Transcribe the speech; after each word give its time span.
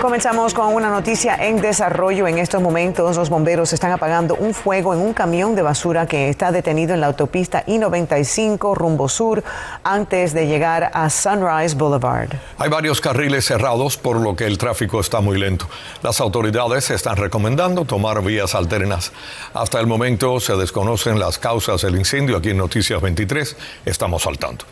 Comenzamos 0.00 0.54
con 0.54 0.72
una 0.72 0.88
noticia 0.88 1.36
en 1.36 1.60
desarrollo. 1.60 2.26
En 2.26 2.38
estos 2.38 2.62
momentos 2.62 3.18
los 3.18 3.28
bomberos 3.28 3.74
están 3.74 3.92
apagando 3.92 4.34
un 4.34 4.54
fuego 4.54 4.94
en 4.94 5.00
un 5.00 5.12
camión 5.12 5.54
de 5.54 5.60
basura 5.60 6.06
que 6.06 6.30
está 6.30 6.50
detenido 6.52 6.94
en 6.94 7.02
la 7.02 7.08
autopista 7.08 7.64
I-95 7.66 8.74
rumbo 8.74 9.10
sur 9.10 9.44
antes 9.84 10.32
de 10.32 10.46
llegar 10.46 10.90
a 10.94 11.10
Sunrise 11.10 11.74
Boulevard. 11.76 12.30
Hay 12.56 12.70
varios 12.70 12.98
carriles 13.02 13.44
cerrados 13.44 13.98
por 13.98 14.18
lo 14.18 14.34
que 14.34 14.46
el 14.46 14.56
tráfico 14.56 15.00
está 15.00 15.20
muy 15.20 15.38
lento. 15.38 15.68
Las 16.02 16.18
autoridades 16.22 16.90
están 16.90 17.18
recomendando 17.18 17.84
tomar 17.84 18.22
vías 18.22 18.54
alternas. 18.54 19.12
Hasta 19.52 19.80
el 19.80 19.86
momento 19.86 20.40
se 20.40 20.56
desconocen 20.56 21.18
las 21.18 21.38
causas 21.38 21.82
del 21.82 21.96
incendio. 21.96 22.38
Aquí 22.38 22.50
en 22.50 22.56
Noticias 22.56 23.02
23 23.02 23.54
estamos 23.84 24.22
saltando. 24.22 24.64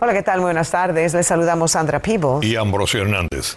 Hola, 0.00 0.12
¿qué 0.12 0.24
tal? 0.24 0.40
Buenas 0.40 0.72
tardes. 0.72 1.14
Les 1.14 1.26
saludamos 1.26 1.70
Sandra 1.70 2.00
Peebles 2.00 2.42
y 2.42 2.56
Ambrosio 2.56 3.02
Hernández. 3.02 3.56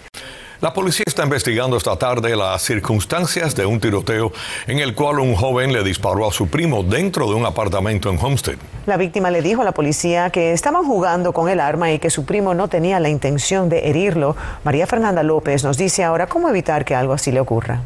La 0.63 0.71
policía 0.71 1.03
está 1.05 1.25
investigando 1.25 1.75
esta 1.75 1.97
tarde 1.97 2.37
las 2.37 2.61
circunstancias 2.61 3.53
de 3.53 3.65
un 3.65 3.81
tiroteo 3.81 4.31
en 4.65 4.79
el 4.79 4.95
cual 4.95 5.19
un 5.19 5.35
joven 5.35 5.73
le 5.73 5.83
disparó 5.83 6.25
a 6.25 6.31
su 6.31 6.47
primo 6.47 6.83
dentro 6.83 7.27
de 7.27 7.35
un 7.35 7.45
apartamento 7.45 8.09
en 8.09 8.17
Homestead. 8.17 8.55
La 8.85 8.95
víctima 8.95 9.29
le 9.29 9.41
dijo 9.41 9.61
a 9.61 9.65
la 9.65 9.73
policía 9.73 10.29
que 10.29 10.53
estaban 10.53 10.85
jugando 10.85 11.33
con 11.33 11.49
el 11.49 11.59
arma 11.59 11.91
y 11.91 11.99
que 11.99 12.09
su 12.09 12.23
primo 12.23 12.53
no 12.53 12.69
tenía 12.69 13.01
la 13.01 13.09
intención 13.09 13.67
de 13.67 13.89
herirlo. 13.89 14.37
María 14.63 14.87
Fernanda 14.87 15.21
López 15.21 15.65
nos 15.65 15.77
dice 15.77 16.05
ahora 16.05 16.27
cómo 16.27 16.47
evitar 16.47 16.85
que 16.85 16.95
algo 16.95 17.11
así 17.11 17.33
le 17.33 17.41
ocurra. 17.41 17.81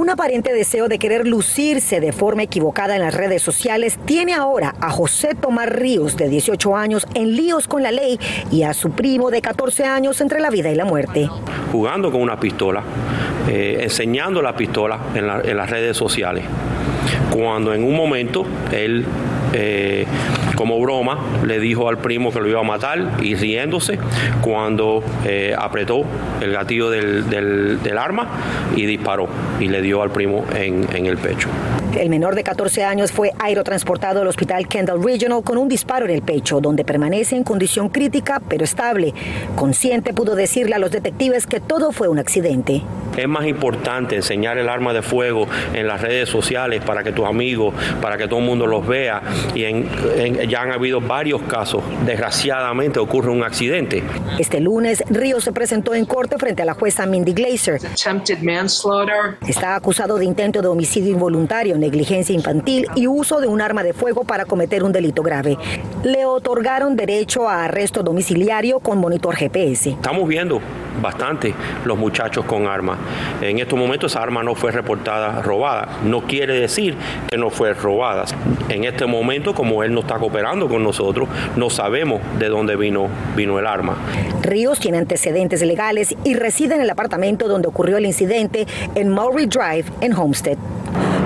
Un 0.00 0.08
aparente 0.08 0.54
deseo 0.54 0.88
de 0.88 0.98
querer 0.98 1.28
lucirse 1.28 2.00
de 2.00 2.12
forma 2.12 2.42
equivocada 2.42 2.96
en 2.96 3.02
las 3.02 3.12
redes 3.12 3.42
sociales 3.42 3.98
tiene 4.06 4.32
ahora 4.32 4.74
a 4.80 4.88
José 4.88 5.34
Tomás 5.34 5.68
Ríos, 5.68 6.16
de 6.16 6.30
18 6.30 6.74
años, 6.74 7.06
en 7.12 7.36
líos 7.36 7.68
con 7.68 7.82
la 7.82 7.92
ley 7.92 8.18
y 8.50 8.62
a 8.62 8.72
su 8.72 8.92
primo 8.92 9.30
de 9.30 9.42
14 9.42 9.84
años 9.84 10.22
entre 10.22 10.40
la 10.40 10.48
vida 10.48 10.70
y 10.70 10.74
la 10.74 10.86
muerte. 10.86 11.28
Jugando 11.70 12.10
con 12.10 12.22
una 12.22 12.40
pistola, 12.40 12.82
eh, 13.46 13.80
enseñando 13.82 14.40
la 14.40 14.56
pistola 14.56 14.98
en, 15.14 15.26
las 15.26 15.68
redes 15.68 15.98
sociales, 15.98 16.44
cuando 17.30 17.74
en 17.74 17.84
un 17.84 17.94
momento 17.94 18.46
él 18.72 19.04
eh, 19.52 20.06
como 20.60 20.78
broma, 20.78 21.16
le 21.46 21.58
dijo 21.58 21.88
al 21.88 21.96
primo 21.96 22.30
que 22.30 22.38
lo 22.38 22.46
iba 22.46 22.60
a 22.60 22.62
matar 22.62 23.12
y 23.22 23.34
riéndose 23.34 23.98
cuando 24.42 25.02
eh, 25.24 25.54
apretó 25.58 26.04
el 26.42 26.52
gatillo 26.52 26.90
del, 26.90 27.80
arma 27.98 28.28
y 28.76 28.84
disparó 28.84 29.26
y 29.58 29.68
le 29.68 29.80
dio 29.80 30.02
al 30.02 30.10
primo 30.10 30.44
en, 30.54 30.86
en 30.94 31.06
el 31.06 31.16
pecho. 31.16 31.48
El 31.98 32.08
menor 32.08 32.36
de 32.36 32.44
14 32.44 32.84
años 32.84 33.10
fue 33.10 33.32
aerotransportado 33.40 34.20
al 34.20 34.28
hospital 34.28 34.68
Kendall 34.68 35.02
Regional 35.02 35.42
con 35.42 35.58
un 35.58 35.68
disparo 35.68 36.04
en 36.06 36.12
el 36.12 36.22
pecho, 36.22 36.60
donde 36.60 36.84
permanece 36.84 37.36
en 37.36 37.42
condición 37.42 37.88
crítica 37.88 38.40
pero 38.48 38.64
estable. 38.64 39.12
Consciente 39.56 40.14
pudo 40.14 40.36
decirle 40.36 40.76
a 40.76 40.78
los 40.78 40.92
detectives 40.92 41.46
que 41.46 41.58
todo 41.58 41.90
fue 41.90 42.08
un 42.08 42.18
accidente. 42.18 42.82
Es 43.16 43.28
más 43.28 43.44
importante 43.46 44.14
enseñar 44.14 44.56
el 44.56 44.68
arma 44.68 44.92
de 44.92 45.02
fuego 45.02 45.48
en 45.74 45.88
las 45.88 46.00
redes 46.00 46.28
sociales 46.28 46.80
para 46.84 47.02
que 47.02 47.10
tus 47.10 47.26
amigos, 47.26 47.74
para 48.00 48.16
que 48.16 48.28
todo 48.28 48.38
el 48.38 48.46
mundo 48.46 48.68
los 48.68 48.86
vea. 48.86 49.20
Y 49.54 49.64
ya 50.46 50.62
han 50.62 50.70
habido 50.70 51.00
varios 51.00 51.42
casos. 51.42 51.82
Desgraciadamente 52.06 53.00
ocurre 53.00 53.30
un 53.30 53.42
accidente. 53.42 54.04
Este 54.38 54.60
lunes, 54.60 55.02
Río 55.10 55.40
se 55.40 55.52
presentó 55.52 55.94
en 55.94 56.04
corte 56.06 56.38
frente 56.38 56.62
a 56.62 56.64
la 56.64 56.74
jueza 56.74 57.04
Mindy 57.04 57.32
Glazer. 57.32 57.80
Está 59.46 59.74
acusado 59.74 60.16
de 60.16 60.24
intento 60.24 60.62
de 60.62 60.68
homicidio 60.68 61.10
involuntario 61.10 61.79
negligencia 61.80 62.34
infantil 62.34 62.86
y 62.94 63.06
uso 63.06 63.40
de 63.40 63.48
un 63.48 63.60
arma 63.60 63.82
de 63.82 63.92
fuego 63.92 64.24
para 64.24 64.44
cometer 64.44 64.84
un 64.84 64.92
delito 64.92 65.22
grave. 65.22 65.58
Le 66.04 66.24
otorgaron 66.26 66.96
derecho 66.96 67.48
a 67.48 67.64
arresto 67.64 68.02
domiciliario 68.02 68.80
con 68.80 68.98
monitor 68.98 69.34
GPS. 69.34 69.90
Estamos 69.90 70.28
viendo 70.28 70.60
bastante 71.00 71.54
los 71.84 71.98
muchachos 71.98 72.44
con 72.44 72.66
armas. 72.66 72.98
En 73.40 73.58
estos 73.58 73.78
momentos 73.78 74.12
esa 74.12 74.22
arma 74.22 74.42
no 74.42 74.54
fue 74.54 74.70
reportada 74.70 75.42
robada. 75.42 75.98
No 76.04 76.22
quiere 76.22 76.54
decir 76.54 76.96
que 77.28 77.36
no 77.36 77.50
fue 77.50 77.74
robada. 77.74 78.24
En 78.68 78.84
este 78.84 79.06
momento, 79.06 79.54
como 79.54 79.82
él 79.82 79.94
no 79.94 80.00
está 80.00 80.18
cooperando 80.18 80.68
con 80.68 80.82
nosotros, 80.82 81.28
no 81.56 81.70
sabemos 81.70 82.20
de 82.38 82.48
dónde 82.48 82.76
vino, 82.76 83.08
vino 83.36 83.58
el 83.58 83.66
arma. 83.66 83.96
Ríos 84.42 84.80
tiene 84.80 84.98
antecedentes 84.98 85.62
legales 85.62 86.14
y 86.24 86.34
reside 86.34 86.74
en 86.74 86.80
el 86.80 86.90
apartamento 86.90 87.48
donde 87.48 87.68
ocurrió 87.68 87.96
el 87.96 88.06
incidente 88.06 88.66
en 88.94 89.08
Maury 89.08 89.46
Drive 89.46 89.84
en 90.00 90.12
Homestead. 90.14 90.58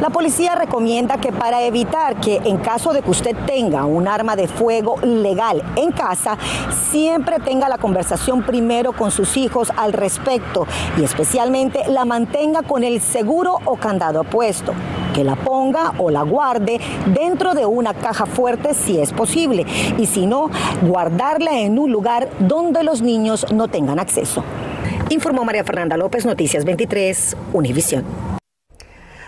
La 0.00 0.10
policía 0.10 0.54
recomienda 0.54 1.18
que 1.18 1.32
para 1.32 1.62
evitar 1.62 2.16
que 2.16 2.36
en 2.44 2.58
caso 2.58 2.92
de 2.92 3.02
que 3.02 3.10
usted 3.10 3.36
tenga 3.46 3.86
un 3.86 4.08
arma 4.08 4.36
de 4.36 4.48
fuego 4.48 4.96
legal 5.02 5.62
en 5.76 5.92
casa, 5.92 6.36
siempre 6.90 7.38
tenga 7.38 7.68
la 7.68 7.78
conversación 7.78 8.42
primero 8.42 8.92
con 8.92 9.10
sus 9.10 9.36
hijos 9.36 9.72
al 9.76 9.92
respecto 9.92 10.66
y 10.98 11.04
especialmente 11.04 11.84
la 11.88 12.04
mantenga 12.04 12.62
con 12.62 12.84
el 12.84 13.00
seguro 13.00 13.58
o 13.64 13.76
candado 13.76 14.24
puesto 14.24 14.74
que 15.14 15.24
la 15.24 15.36
ponga 15.36 15.92
o 15.98 16.10
la 16.10 16.22
guarde 16.22 16.80
dentro 17.06 17.54
de 17.54 17.64
una 17.64 17.94
caja 17.94 18.26
fuerte 18.26 18.74
si 18.74 18.98
es 19.00 19.12
posible 19.12 19.64
y 19.96 20.06
si 20.06 20.26
no, 20.26 20.50
guardarla 20.82 21.60
en 21.60 21.78
un 21.78 21.92
lugar 21.92 22.28
donde 22.40 22.82
los 22.82 23.00
niños 23.00 23.46
no 23.52 23.68
tengan 23.68 24.00
acceso. 24.00 24.42
Informó 25.10 25.44
María 25.44 25.62
Fernanda 25.62 25.96
López, 25.96 26.26
Noticias 26.26 26.64
23, 26.64 27.36
Univisión. 27.52 28.33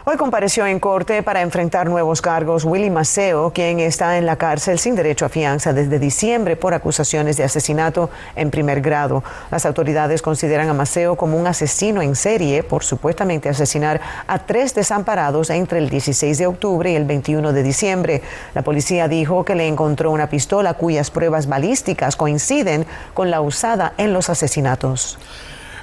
Hoy 0.09 0.17
compareció 0.17 0.65
en 0.69 0.79
corte 0.79 1.25
para 1.25 1.43
enfrentar 1.43 1.89
nuevos 1.89 2.23
cargos 2.23 2.65
Willy 2.65 2.91
Maceo, 2.91 3.51
quien 3.53 3.81
está 3.81 4.19
en 4.19 4.25
la 4.25 4.37
cárcel 4.37 4.79
sin 4.79 4.95
derecho 4.95 5.27
a 5.27 5.29
fianza 5.29 5.73
desde 5.73 5.99
diciembre 5.99 6.55
por 6.55 6.75
acusaciones 6.75 7.37
de 7.37 7.43
asesinato 7.43 8.09
en 8.37 8.53
primer 8.53 8.83
grado. 8.83 9.25
Las 9.51 9.67
autoridades 9.67 10.23
consideran 10.23 10.69
a 10.69 10.75
Maceo 10.75 11.17
como 11.17 11.37
un 11.37 11.49
asesino 11.49 12.03
en 12.03 12.15
serie 12.15 12.63
por 12.63 12.85
supuestamente 12.85 13.49
asesinar 13.49 14.01
a 14.29 14.39
tres 14.39 14.77
desamparados 14.77 15.51
entre 15.51 15.81
el 15.81 15.91
16 15.91 16.39
de 16.39 16.47
octubre 16.47 16.93
y 16.93 16.95
el 16.95 17.05
21 17.05 17.53
de 17.53 17.65
diciembre. 17.65 18.23
La 18.55 18.63
policía 18.63 19.09
dijo 19.09 19.45
que 19.45 19.57
le 19.57 19.67
encontró 19.67 20.13
una 20.13 20.31
pistola 20.31 20.75
cuyas 20.75 21.11
pruebas 21.11 21.49
balísticas 21.49 22.15
coinciden 22.15 22.87
con 23.13 23.33
la 23.33 23.41
usada 23.41 23.93
en 23.99 24.13
los 24.13 24.31
asesinatos. 24.31 25.19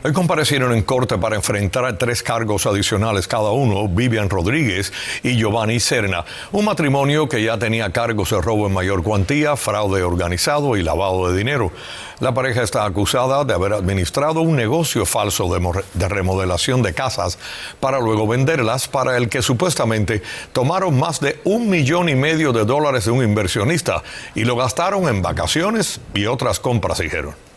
Hoy 0.06 0.12
comparecieron 0.12 0.74
en 0.74 0.84
corte 0.84 1.18
para 1.18 1.38
enfrentar 1.38 1.98
tres 1.98 2.22
cargos 2.22 2.66
adicionales 2.66 3.26
cada 3.26 3.52
uno, 3.52 3.88
Vivian 3.88 4.30
Rodríguez 4.30 4.92
y 5.24 5.38
Giovanni 5.38 5.80
Serna, 5.80 6.26
un 6.52 6.66
matrimonio 6.66 7.30
que 7.30 7.42
ya 7.42 7.58
tenía 7.58 7.90
cargos 7.94 8.32
de 8.32 8.42
robo 8.42 8.68
en 8.68 8.74
mayor 8.74 9.02
cuantía, 9.02 9.56
fraude 9.56 10.04
organizado 10.04 10.76
y 10.76 10.84
lavado 10.84 11.32
de 11.32 11.38
dinero. 11.38 11.72
La 12.20 12.34
pareja 12.34 12.64
está 12.64 12.84
acusada 12.84 13.46
de 13.46 13.54
haber 13.54 13.72
administrado 13.72 14.42
un 14.42 14.58
negocio 14.58 15.06
falso 15.06 15.48
de, 15.54 15.84
de 15.94 16.10
remodelación 16.10 16.82
de 16.82 16.94
casas 16.94 17.40
para 17.80 18.02
luego 18.02 18.28
venderlas, 18.28 18.90
para 18.90 19.16
el 19.16 19.30
que 19.30 19.42
supuestamente 19.42 20.22
tomaron 20.52 21.00
más 21.00 21.22
de 21.22 21.40
un 21.46 21.70
millón 21.70 22.10
y 22.10 22.16
medio 22.16 22.52
de 22.52 22.66
dólares 22.66 23.06
de 23.06 23.12
un 23.12 23.24
inversionista 23.24 24.04
y 24.36 24.44
lo 24.44 24.58
gastaron 24.58 25.08
en 25.08 25.22
vacaciones 25.22 26.02
y 26.14 26.26
otras 26.26 26.60
compras, 26.60 26.98
dijeron. 26.98 27.53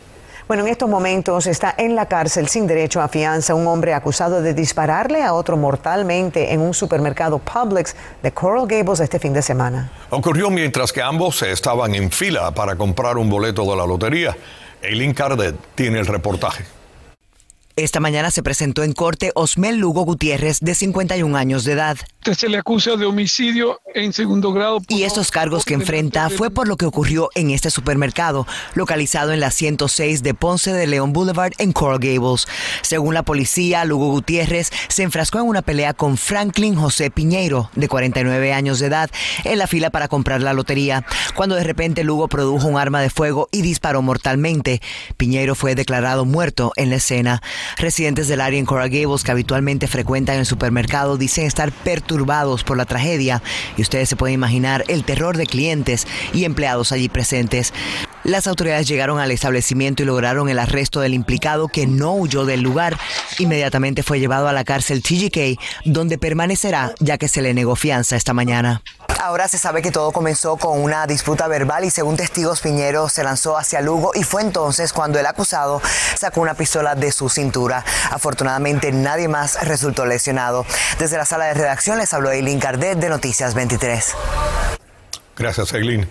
Bueno, 0.48 0.62
en 0.62 0.68
estos 0.68 0.88
momentos 0.88 1.48
está 1.48 1.74
en 1.76 1.96
la 1.96 2.06
cárcel 2.06 2.46
sin 2.46 2.68
derecho 2.68 3.00
a 3.00 3.08
fianza 3.08 3.52
un 3.56 3.66
hombre 3.66 3.94
acusado 3.94 4.40
de 4.40 4.54
dispararle 4.54 5.24
a 5.24 5.32
otro 5.32 5.56
mortalmente 5.56 6.52
en 6.52 6.60
un 6.60 6.72
supermercado 6.72 7.40
Publix 7.40 7.96
de 8.22 8.30
Coral 8.30 8.68
Gables 8.68 9.00
este 9.00 9.18
fin 9.18 9.32
de 9.32 9.42
semana. 9.42 9.90
Ocurrió 10.10 10.48
mientras 10.48 10.92
que 10.92 11.02
ambos 11.02 11.42
estaban 11.42 11.96
en 11.96 12.12
fila 12.12 12.52
para 12.52 12.76
comprar 12.76 13.18
un 13.18 13.28
boleto 13.28 13.68
de 13.68 13.76
la 13.76 13.86
lotería. 13.86 14.36
Eileen 14.82 15.14
Cardet 15.14 15.56
tiene 15.74 15.98
el 15.98 16.06
reportaje. 16.06 16.75
Esta 17.78 18.00
mañana 18.00 18.30
se 18.30 18.42
presentó 18.42 18.84
en 18.84 18.94
corte 18.94 19.32
Osmel 19.34 19.76
Lugo 19.76 20.00
Gutiérrez, 20.00 20.60
de 20.60 20.74
51 20.74 21.36
años 21.36 21.64
de 21.64 21.72
edad. 21.72 21.98
Se 22.22 22.48
le 22.48 22.56
acusa 22.56 22.96
de 22.96 23.04
homicidio 23.04 23.78
en 23.94 24.14
segundo 24.14 24.52
grado. 24.54 24.80
Y 24.88 25.02
estos 25.02 25.30
cargos 25.30 25.66
que 25.66 25.74
enfrenta 25.74 26.30
fue 26.30 26.50
por 26.50 26.66
lo 26.66 26.78
que 26.78 26.86
ocurrió 26.86 27.28
en 27.34 27.50
este 27.50 27.70
supermercado, 27.70 28.46
localizado 28.74 29.32
en 29.32 29.40
la 29.40 29.50
106 29.50 30.22
de 30.22 30.32
Ponce 30.32 30.72
de 30.72 30.86
León 30.86 31.12
Boulevard 31.12 31.52
en 31.58 31.72
Coral 31.72 31.98
Gables. 31.98 32.48
Según 32.80 33.12
la 33.12 33.22
policía, 33.22 33.84
Lugo 33.84 34.08
Gutiérrez 34.08 34.70
se 34.88 35.02
enfrascó 35.02 35.38
en 35.38 35.46
una 35.46 35.60
pelea 35.60 35.92
con 35.92 36.16
Franklin 36.16 36.76
José 36.76 37.10
Piñeiro, 37.10 37.70
de 37.76 37.88
49 37.88 38.54
años 38.54 38.78
de 38.78 38.86
edad, 38.86 39.10
en 39.44 39.58
la 39.58 39.66
fila 39.66 39.90
para 39.90 40.08
comprar 40.08 40.40
la 40.40 40.54
lotería, 40.54 41.04
cuando 41.36 41.54
de 41.54 41.64
repente 41.64 42.04
Lugo 42.04 42.26
produjo 42.26 42.66
un 42.66 42.78
arma 42.78 43.02
de 43.02 43.10
fuego 43.10 43.48
y 43.52 43.60
disparó 43.60 44.00
mortalmente. 44.00 44.80
Piñeiro 45.18 45.54
fue 45.54 45.74
declarado 45.74 46.24
muerto 46.24 46.72
en 46.76 46.88
la 46.88 46.96
escena. 46.96 47.42
Residentes 47.76 48.28
del 48.28 48.40
área 48.40 48.58
en 48.58 48.66
Coral 48.66 48.90
Gables 48.90 49.22
que 49.22 49.30
habitualmente 49.30 49.86
frecuentan 49.86 50.38
el 50.38 50.46
supermercado 50.46 51.16
dicen 51.16 51.46
estar 51.46 51.72
perturbados 51.72 52.64
por 52.64 52.76
la 52.76 52.84
tragedia 52.84 53.42
y 53.76 53.82
ustedes 53.82 54.08
se 54.08 54.16
pueden 54.16 54.34
imaginar 54.34 54.84
el 54.88 55.04
terror 55.04 55.36
de 55.36 55.46
clientes 55.46 56.06
y 56.32 56.44
empleados 56.44 56.92
allí 56.92 57.08
presentes. 57.08 57.72
Las 58.24 58.48
autoridades 58.48 58.88
llegaron 58.88 59.20
al 59.20 59.30
establecimiento 59.30 60.02
y 60.02 60.06
lograron 60.06 60.48
el 60.48 60.58
arresto 60.58 61.00
del 61.00 61.14
implicado 61.14 61.68
que 61.68 61.86
no 61.86 62.14
huyó 62.14 62.44
del 62.44 62.60
lugar. 62.60 62.98
Inmediatamente 63.38 64.02
fue 64.02 64.18
llevado 64.18 64.48
a 64.48 64.52
la 64.52 64.64
cárcel 64.64 65.02
TGK, 65.02 65.60
donde 65.84 66.18
permanecerá 66.18 66.92
ya 66.98 67.18
que 67.18 67.28
se 67.28 67.40
le 67.40 67.54
negó 67.54 67.76
fianza 67.76 68.16
esta 68.16 68.34
mañana. 68.34 68.82
Ahora 69.18 69.48
se 69.48 69.58
sabe 69.58 69.82
que 69.82 69.90
todo 69.90 70.12
comenzó 70.12 70.56
con 70.56 70.80
una 70.80 71.06
disputa 71.06 71.48
verbal 71.48 71.84
y 71.84 71.90
según 71.90 72.16
testigos 72.16 72.60
Piñero 72.60 73.08
se 73.08 73.24
lanzó 73.24 73.56
hacia 73.56 73.80
Lugo 73.80 74.12
y 74.14 74.22
fue 74.22 74.42
entonces 74.42 74.92
cuando 74.92 75.18
el 75.18 75.26
acusado 75.26 75.80
sacó 76.14 76.42
una 76.42 76.54
pistola 76.54 76.94
de 76.94 77.10
su 77.12 77.28
cintura. 77.28 77.84
Afortunadamente 78.10 78.92
nadie 78.92 79.28
más 79.28 79.66
resultó 79.66 80.04
lesionado. 80.04 80.66
Desde 80.98 81.16
la 81.16 81.24
sala 81.24 81.46
de 81.46 81.54
redacción 81.54 81.98
les 81.98 82.12
habló 82.12 82.30
Eileen 82.30 82.60
Cardet 82.60 82.98
de 82.98 83.08
Noticias 83.08 83.54
23. 83.54 84.14
Gracias, 85.36 85.72
Eileen. 85.72 86.08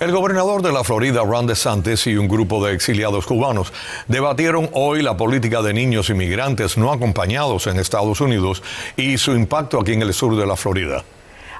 El 0.00 0.12
gobernador 0.12 0.62
de 0.62 0.70
la 0.70 0.84
Florida, 0.84 1.22
Ron 1.24 1.48
DeSantis, 1.48 2.06
y 2.06 2.16
un 2.16 2.28
grupo 2.28 2.64
de 2.64 2.72
exiliados 2.72 3.26
cubanos 3.26 3.72
debatieron 4.06 4.70
hoy 4.72 5.02
la 5.02 5.16
política 5.16 5.60
de 5.60 5.74
niños 5.74 6.08
inmigrantes 6.08 6.78
no 6.78 6.92
acompañados 6.92 7.66
en 7.66 7.78
Estados 7.80 8.20
Unidos 8.20 8.62
y 8.96 9.18
su 9.18 9.32
impacto 9.32 9.80
aquí 9.80 9.94
en 9.94 10.02
el 10.02 10.14
sur 10.14 10.36
de 10.36 10.46
la 10.46 10.54
Florida. 10.54 11.02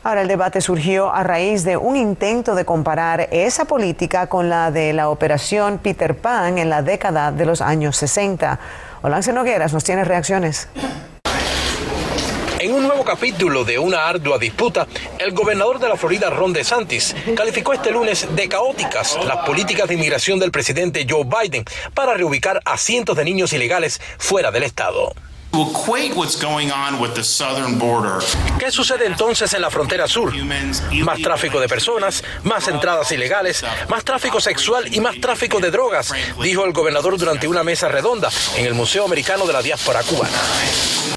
Ahora 0.03 0.23
el 0.23 0.29
debate 0.29 0.61
surgió 0.61 1.12
a 1.12 1.25
raíz 1.25 1.65
de 1.65 1.77
un 1.77 1.97
intento 1.97 2.55
de 2.55 2.65
comparar 2.65 3.29
esa 3.33 3.65
política 3.65 4.29
con 4.29 4.49
la 4.49 4.71
de 4.71 4.93
la 4.93 5.09
operación 5.09 5.79
Peter 5.79 6.17
Pan 6.17 6.59
en 6.59 6.71
la 6.71 6.83
década 6.83 7.33
de 7.33 7.45
los 7.45 7.61
años 7.61 7.97
60. 7.97 8.59
Olance 9.03 9.33
Nogueras 9.33 9.73
nos 9.73 9.85
tiene 9.85 10.05
reacciones. 10.05 10.69
En 12.61 12.73
un 12.75 12.89
nuevo 12.89 13.05
capítulo 13.05 13.65
de 13.65 13.79
una 13.79 14.09
ardua 14.09 14.37
disputa, 14.37 14.89
el 15.19 15.33
gobernador 15.33 15.79
de 15.79 15.89
la 15.89 15.97
Florida, 15.97 16.29
Ron 16.29 16.53
DeSantis, 16.53 17.15
calificó 17.37 17.73
este 17.73 17.93
lunes 17.93 18.27
de 18.35 18.49
caóticas 18.49 19.17
las 19.25 19.47
políticas 19.47 19.87
de 19.87 19.95
inmigración 19.95 20.41
del 20.41 20.50
presidente 20.50 21.06
Joe 21.09 21.25
Biden 21.25 21.65
para 21.95 22.15
reubicar 22.15 22.61
a 22.65 22.77
cientos 22.77 23.17
de 23.17 23.25
niños 23.25 23.53
ilegales 23.53 24.00
fuera 24.19 24.50
del 24.50 24.65
estado. 24.65 25.12
¿Qué 28.58 28.70
sucede 28.70 29.06
entonces 29.06 29.52
en 29.55 29.62
la 29.62 29.70
frontera 29.70 30.06
sur? 30.06 30.32
Más 31.02 31.20
tráfico 31.20 31.58
de 31.58 31.69
personas, 31.69 32.22
más 32.44 32.69
entradas 32.69 33.10
ilegales, 33.10 33.64
más 33.88 34.05
tráfico 34.05 34.40
sexual 34.40 34.94
y 34.94 35.00
más 35.00 35.20
tráfico 35.20 35.58
de 35.58 35.72
drogas, 35.72 36.12
dijo 36.40 36.64
el 36.64 36.72
gobernador 36.72 37.19
durante 37.19 37.49
una 37.49 37.64
mesa 37.64 37.88
redonda 37.88 38.31
en 38.56 38.66
el 38.66 38.75
Museo 38.75 39.05
Americano 39.05 39.46
de 39.46 39.52
la 39.52 39.62
Diáspora 39.62 40.02
Cubana. 40.05 40.38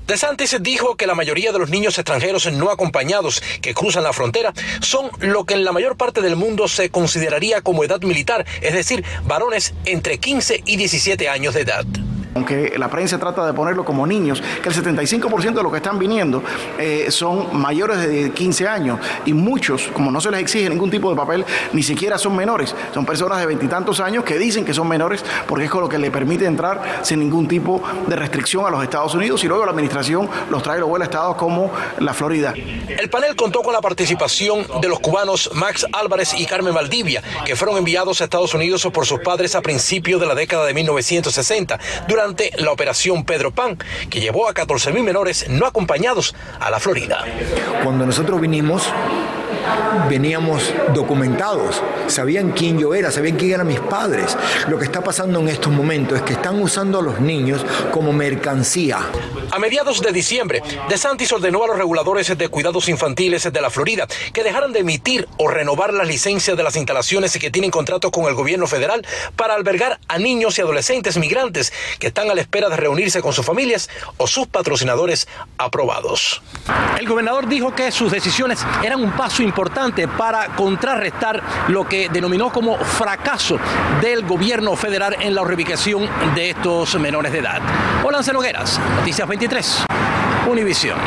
DeSantis 0.07 0.57
dijo 0.59 0.95
que 0.95 1.05
la 1.05 1.13
mayoría 1.13 1.51
de 1.51 1.59
los 1.59 1.69
niños 1.69 1.97
extranjeros 1.99 2.51
no 2.51 2.71
acompañados 2.71 3.41
que 3.61 3.75
cruzan 3.75 4.03
la 4.03 4.11
frontera 4.11 4.53
son 4.81 5.11
lo 5.19 5.45
que 5.45 5.53
en 5.53 5.63
la 5.63 5.71
mayor 5.71 5.97
parte 5.97 6.21
del 6.21 6.35
mundo 6.35 6.67
se 6.67 6.89
consideraría 6.89 7.61
como 7.61 7.83
edad 7.83 8.01
militar, 8.01 8.45
es 8.61 8.73
decir, 8.73 9.05
varones 9.25 9.73
entre 9.85 10.17
15 10.17 10.63
y 10.65 10.77
17 10.77 11.29
años 11.29 11.53
de 11.53 11.61
edad 11.61 11.85
aunque 12.33 12.74
la 12.78 12.89
prensa 12.89 13.18
trata 13.18 13.45
de 13.45 13.54
ponerlo 13.54 13.83
como 13.83 14.07
niños, 14.07 14.42
que 14.62 14.69
el 14.69 14.75
75% 14.75 15.54
de 15.54 15.63
los 15.63 15.72
que 15.72 15.78
están 15.78 16.00
viniendo 16.00 16.44
eh, 16.78 17.07
son 17.10 17.60
mayores 17.60 18.00
de 18.00 18.31
15 18.31 18.68
años 18.68 19.00
y 19.25 19.33
muchos, 19.33 19.89
como 19.94 20.12
no 20.12 20.22
se 20.22 20.31
les 20.31 20.42
exige 20.42 20.69
ningún 20.69 20.89
tipo 20.89 21.10
de 21.10 21.16
papel, 21.16 21.45
ni 21.74 21.83
siquiera 21.83 22.18
son 22.18 22.36
menores. 22.36 22.75
Son 22.94 23.06
personas 23.06 23.39
de 23.39 23.45
veintitantos 23.45 24.00
años 24.00 24.24
que 24.24 24.38
dicen 24.38 24.63
que 24.63 24.74
son 24.74 24.88
menores 24.88 25.24
porque 25.48 25.66
es 25.66 25.72
con 25.72 25.81
lo 25.81 25.89
que 25.89 25.98
le 25.98 26.12
permite 26.12 26.45
entrar 26.45 27.00
sin 27.01 27.19
ningún 27.19 27.48
tipo 27.48 27.81
de 28.07 28.16
restricción 28.16 28.66
a 28.66 28.69
los 28.69 28.83
Estados 28.83 29.13
Unidos 29.13 29.44
y 29.44 29.48
luego 29.48 29.66
la 29.66 29.72
administración 29.72 30.30
los 30.50 30.63
trae 30.63 30.78
y 30.78 30.80
los 30.80 30.89
vuela 30.89 31.06
a 31.06 31.07
estados 31.07 31.36
como 31.36 31.72
la 32.00 32.13
Florida. 32.13 32.54
El 32.56 33.10
panel 33.10 33.36
contó 33.36 33.62
con 33.62 33.74
la 33.74 33.81
participación 33.81 34.66
de 34.81 34.88
los 34.88 35.00
cubanos 35.00 35.50
Max 35.54 35.86
Álvarez 35.92 36.33
y 36.38 36.45
Carmen 36.45 36.74
Valdivia, 36.74 37.22
que 37.45 37.56
fueron 37.56 37.78
enviados 37.78 38.22
a 38.22 38.24
Estados 38.24 38.54
Unidos 38.54 38.88
por 38.94 39.06
sus 39.06 39.19
padres 39.19 39.56
a 39.56 39.62
principios 39.62 40.22
de 40.22 40.28
la 40.28 40.36
década 40.36 40.66
de 40.66 40.74
1960 40.74 41.80
durante 42.07 42.20
la 42.57 42.71
operación 42.71 43.25
Pedro 43.25 43.51
Pan, 43.51 43.77
que 44.09 44.19
llevó 44.21 44.47
a 44.47 44.53
14.000 44.53 45.03
menores 45.03 45.50
no 45.50 45.65
acompañados 45.65 46.35
a 46.59 46.69
la 46.69 46.79
Florida. 46.79 47.23
Cuando 47.83 48.06
nosotros 48.06 48.39
vinimos, 48.39 48.83
veníamos 50.09 50.73
documentados, 50.93 51.81
sabían 52.07 52.51
quién 52.51 52.77
yo 52.79 52.93
era, 52.93 53.11
sabían 53.11 53.37
quién 53.37 53.53
eran 53.53 53.67
mis 53.67 53.79
padres. 53.79 54.37
Lo 54.67 54.77
que 54.77 54.85
está 54.85 55.01
pasando 55.01 55.39
en 55.39 55.49
estos 55.49 55.71
momentos 55.71 56.17
es 56.17 56.23
que 56.23 56.33
están 56.33 56.61
usando 56.61 56.99
a 56.99 57.01
los 57.01 57.19
niños 57.19 57.65
como 57.91 58.11
mercancía. 58.11 58.99
A 59.51 59.59
mediados 59.59 60.01
de 60.01 60.11
diciembre, 60.11 60.61
DeSantis 60.89 61.31
ordenó 61.31 61.63
a 61.63 61.67
los 61.67 61.77
reguladores 61.77 62.37
de 62.37 62.47
cuidados 62.49 62.87
infantiles 62.89 63.51
de 63.51 63.61
la 63.61 63.69
Florida 63.69 64.07
que 64.33 64.43
dejaran 64.43 64.71
de 64.71 64.79
emitir 64.79 65.27
o 65.37 65.47
renovar 65.47 65.93
las 65.93 66.07
licencias 66.07 66.55
de 66.55 66.63
las 66.63 66.75
instalaciones 66.75 67.37
que 67.37 67.51
tienen 67.51 67.71
contratos 67.71 68.11
con 68.11 68.25
el 68.25 68.33
gobierno 68.33 68.67
federal 68.67 69.05
para 69.35 69.55
albergar 69.55 69.99
a 70.07 70.17
niños 70.17 70.57
y 70.57 70.61
adolescentes 70.61 71.17
migrantes 71.17 71.73
que 71.99 72.07
están 72.07 72.29
a 72.29 72.35
la 72.35 72.41
espera 72.41 72.69
de 72.69 72.77
reunirse 72.77 73.21
con 73.21 73.33
sus 73.33 73.45
familias 73.45 73.89
o 74.17 74.27
sus 74.27 74.47
patrocinadores 74.47 75.27
aprobados. 75.57 76.41
El 76.97 77.07
gobernador 77.07 77.47
dijo 77.47 77.73
que 77.75 77.91
sus 77.91 78.11
decisiones 78.11 78.65
eran 78.83 79.03
un 79.03 79.11
paso 79.11 79.43
importante 79.43 79.50
para 80.07 80.48
contrarrestar 80.56 81.42
lo 81.68 81.86
que 81.86 82.09
denominó 82.09 82.51
como 82.51 82.77
fracaso 82.77 83.57
del 84.01 84.25
gobierno 84.25 84.75
federal 84.75 85.15
en 85.19 85.36
la 85.36 85.44
reubicación 85.44 86.07
de 86.36 86.51
estos 86.51 87.00
menores 87.00 87.31
de 87.31 87.39
edad. 87.39 87.59
Hola, 88.03 88.21
Nogueras, 88.33 88.80
Noticias 88.98 89.27
23, 89.27 89.86
Univisión. 90.50 90.98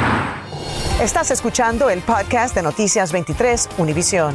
Estás 1.00 1.30
escuchando 1.30 1.90
el 1.90 2.00
podcast 2.02 2.54
de 2.54 2.62
Noticias 2.62 3.12
23, 3.12 3.68
Univisión. 3.78 4.34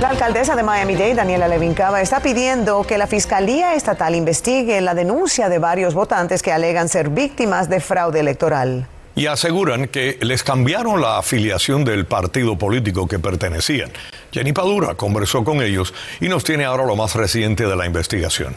La 0.00 0.08
alcaldesa 0.08 0.56
de 0.56 0.62
Miami-Dade, 0.62 1.14
Daniela 1.14 1.46
Levin 1.46 1.74
Cava, 1.74 2.00
está 2.00 2.20
pidiendo 2.20 2.82
que 2.84 2.96
la 2.96 3.06
Fiscalía 3.06 3.74
Estatal 3.74 4.14
investigue 4.14 4.80
la 4.80 4.94
denuncia 4.94 5.48
de 5.48 5.58
varios 5.58 5.94
votantes 5.94 6.42
que 6.42 6.52
alegan 6.52 6.88
ser 6.88 7.10
víctimas 7.10 7.68
de 7.68 7.80
fraude 7.80 8.20
electoral. 8.20 8.86
Y 9.14 9.26
aseguran 9.26 9.88
que 9.88 10.18
les 10.22 10.42
cambiaron 10.42 11.00
la 11.00 11.18
afiliación 11.18 11.84
del 11.84 12.06
partido 12.06 12.56
político 12.56 13.06
que 13.06 13.18
pertenecían. 13.18 13.90
Jenny 14.32 14.52
Padura 14.52 14.94
conversó 14.94 15.44
con 15.44 15.62
ellos 15.62 15.92
y 16.20 16.28
nos 16.28 16.44
tiene 16.44 16.64
ahora 16.64 16.84
lo 16.84 16.96
más 16.96 17.14
reciente 17.14 17.66
de 17.66 17.76
la 17.76 17.86
investigación. 17.86 18.54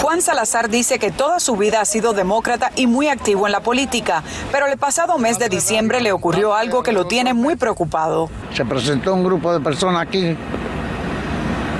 Juan 0.00 0.22
Salazar 0.22 0.68
dice 0.70 0.98
que 0.98 1.10
toda 1.10 1.40
su 1.40 1.56
vida 1.56 1.80
ha 1.80 1.84
sido 1.84 2.12
demócrata 2.12 2.72
y 2.74 2.86
muy 2.86 3.08
activo 3.08 3.46
en 3.46 3.52
la 3.52 3.60
política, 3.60 4.22
pero 4.50 4.66
el 4.66 4.78
pasado 4.78 5.18
mes 5.18 5.38
de 5.38 5.48
diciembre 5.48 6.00
le 6.00 6.10
ocurrió 6.12 6.54
algo 6.54 6.82
que 6.82 6.92
lo 6.92 7.06
tiene 7.06 7.34
muy 7.34 7.56
preocupado. 7.56 8.28
Se 8.52 8.64
presentó 8.64 9.14
un 9.14 9.24
grupo 9.24 9.52
de 9.52 9.60
personas 9.60 10.02
aquí 10.02 10.36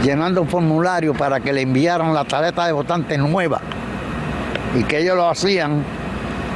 llenando 0.03 0.43
un 0.43 0.49
formulario 0.49 1.15
para 1.15 1.41
que 1.41 1.53
le 1.53 1.63
enviaran 1.63 2.15
la 2.15 2.25
tarjeta 2.25 2.67
de 2.67 2.73
votante 2.73 3.19
nueva 3.19 3.61
y 4.79 4.85
que 4.85 4.99
ellos 5.01 5.17
lo 5.17 5.29
hacían 5.29 5.85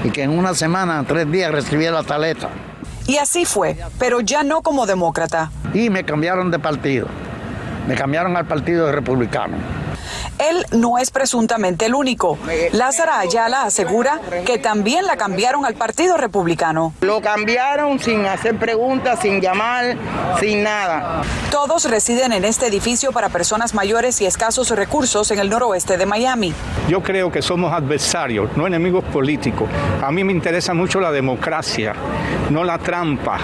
y 0.04 0.10
que 0.10 0.22
en 0.22 0.30
una 0.30 0.54
semana, 0.54 1.02
tres 1.08 1.30
días 1.32 1.50
recibía 1.50 1.90
la 1.90 2.04
tarjeta. 2.04 2.50
Y 3.06 3.16
así 3.16 3.44
fue, 3.44 3.76
pero 3.98 4.20
ya 4.20 4.44
no 4.44 4.62
como 4.62 4.86
demócrata. 4.86 5.50
Y 5.72 5.90
me 5.90 6.04
cambiaron 6.04 6.50
de 6.50 6.58
partido, 6.58 7.08
me 7.88 7.94
cambiaron 7.94 8.36
al 8.36 8.46
partido 8.46 8.92
republicano. 8.92 9.56
Él 10.50 10.66
no 10.72 10.98
es 10.98 11.10
presuntamente 11.10 11.86
el 11.86 11.94
único. 11.94 12.38
Lázara 12.72 13.18
Ayala 13.18 13.62
asegura 13.62 14.20
que 14.44 14.58
también 14.58 15.06
la 15.06 15.16
cambiaron 15.16 15.64
al 15.64 15.74
Partido 15.74 16.16
Republicano. 16.16 16.92
Lo 17.00 17.20
cambiaron 17.20 17.98
sin 17.98 18.26
hacer 18.26 18.58
preguntas, 18.58 19.20
sin 19.20 19.40
llamar, 19.40 19.96
sin 20.40 20.62
nada. 20.62 21.22
Todos 21.50 21.88
residen 21.88 22.32
en 22.32 22.44
este 22.44 22.66
edificio 22.66 23.12
para 23.12 23.28
personas 23.28 23.74
mayores 23.74 24.20
y 24.20 24.26
escasos 24.26 24.70
recursos 24.70 25.30
en 25.30 25.38
el 25.38 25.48
noroeste 25.48 25.96
de 25.96 26.06
Miami. 26.06 26.52
Yo 26.88 27.02
creo 27.02 27.30
que 27.30 27.42
somos 27.42 27.72
adversarios, 27.72 28.56
no 28.56 28.66
enemigos 28.66 29.04
políticos. 29.04 29.68
A 30.02 30.10
mí 30.10 30.24
me 30.24 30.32
interesa 30.32 30.74
mucho 30.74 31.00
la 31.00 31.10
democracia, 31.10 31.94
no 32.50 32.64
la 32.64 32.78
trampa. 32.78 33.38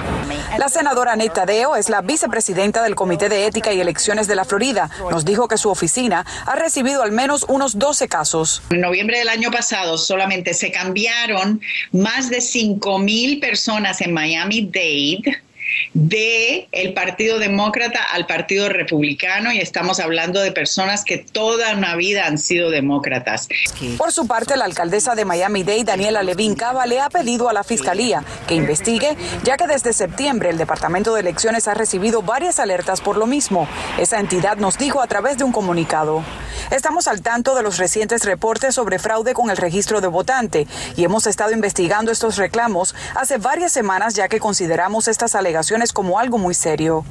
La 0.59 0.69
senadora 0.69 1.17
Neta 1.17 1.47
Deo 1.47 1.77
es 1.77 1.89
la 1.89 2.03
vicepresidenta 2.03 2.83
del 2.83 2.95
Comité 2.95 3.29
de 3.29 3.47
Ética 3.47 3.73
y 3.73 3.81
Elecciones 3.81 4.27
de 4.27 4.35
la 4.35 4.45
Florida. 4.45 4.91
Nos 5.11 5.25
dijo 5.25 5.49
que 5.49 5.59
su 5.59 5.71
oficina 5.71 6.25
ha 6.47 6.57
recibido 6.57 7.03
al 7.03 7.13
menos 7.13 7.45
unos 7.49 7.79
12 7.79 8.09
casos. 8.09 8.63
En 8.71 8.81
noviembre 8.81 9.19
del 9.19 9.29
año 9.29 9.51
pasado 9.51 9.99
solamente 9.99 10.55
se 10.55 10.71
cambiaron 10.71 11.61
más 11.93 12.31
de 12.31 12.41
5 12.41 12.99
mil 12.99 13.41
personas 13.41 14.01
en 14.01 14.13
Miami-Dade 14.13 15.43
de 15.95 16.69
el 16.73 16.95
Partido 16.95 17.39
Demócrata 17.39 18.01
al 18.13 18.27
Partido 18.27 18.69
Republicano 18.69 19.53
y 19.53 19.59
estamos 19.59 20.01
hablando 20.01 20.41
de 20.41 20.53
personas 20.53 21.05
que 21.05 21.19
toda 21.19 21.75
una 21.75 21.97
vida 21.97 22.27
han 22.27 22.39
sido 22.39 22.71
demócratas. 22.71 23.49
Por 23.97 24.13
su 24.13 24.27
parte, 24.27 24.57
la 24.57 24.65
alcaldesa 24.65 25.15
de 25.15 25.25
Miami-Dade, 25.25 25.85
Daniela 25.85 26.23
Levin 26.23 26.55
Cava, 26.55 26.87
le 26.87 27.01
ha 27.01 27.09
pedido 27.09 27.49
a 27.49 27.53
la 27.53 27.65
Fiscalía 27.65 28.25
que 28.47 28.55
investigue, 28.55 29.17
ya 29.45 29.57
que 29.57 29.67
desde 29.67 29.93
septiembre 29.93 30.51
el 30.51 30.59
Departamento 30.59 31.15
de 31.15 31.21
Elecciones 31.21 31.69
ha 31.69 31.75
recibido 31.75 32.23
varias 32.23 32.59
alertas 32.59 33.01
por 33.01 33.17
lo 33.17 33.27
mismo. 33.27 33.69
Esa 33.99 34.21
entidad 34.21 34.57
nos 34.57 34.79
dijo 34.79 35.01
a 35.01 35.07
través 35.07 35.39
de 35.39 35.45
un 35.45 35.53
comunicado. 35.53 36.23
Estamos 36.71 37.09
al 37.09 37.23
tanto 37.23 37.55
de 37.55 37.63
los 37.63 37.79
recientes 37.79 38.25
reportes 38.25 38.75
sobre 38.75 38.99
fraude 38.99 39.35
con 39.35 39.51
el 39.51 39.57
registro 39.57 40.01
de 40.01 40.09
votante 40.09 40.67
y 40.97 41.05
hemos 41.05 41.27
estado 41.27 41.53
investigando 41.53 42.13
estos 42.13 42.37
reclamos 42.37 42.95
hace 43.15 43.39
varias 43.39 43.73
semanas 43.73 44.15
ya 44.15 44.29
que 44.29 44.39
consideramos 44.39 45.09
estas 45.09 45.35
alegaciones 45.35 45.60
como 45.93 46.19
algo 46.19 46.39
muy 46.39 46.55
serio. 46.55 47.05